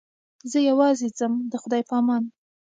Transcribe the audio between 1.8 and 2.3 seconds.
په امان.